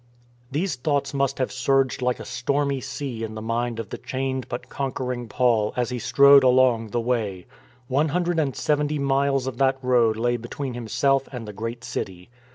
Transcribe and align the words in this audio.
These 0.51 0.77
thoughts 0.77 1.13
must 1.13 1.37
have 1.37 1.51
surged 1.51 2.01
like 2.01 2.19
a 2.19 2.25
stormy 2.25 2.81
sea 2.81 3.23
in 3.23 3.35
the 3.35 3.39
mind 3.43 3.79
of 3.79 3.89
the 3.89 3.99
chained 3.99 4.49
but 4.49 4.67
conquering 4.67 5.27
Paul 5.29 5.73
as 5.77 5.91
he 5.91 5.99
strode 5.99 6.43
along 6.43 6.87
the 6.89 6.99
Way. 6.99 7.45
One 7.87 8.07
hundred 8.07 8.39
and 8.39 8.55
seventy 8.55 8.97
miles 8.97 9.45
of 9.45 9.59
that 9.59 9.77
road 9.83 10.17
lay 10.17 10.37
between 10.37 10.73
himself 10.73 11.29
and 11.31 11.47
the 11.47 11.53
great 11.53 11.83
city. 11.83 12.31